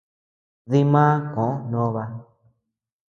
Dimá 0.71 1.05
koʼö 1.33 1.47
Nóba. 1.71 2.03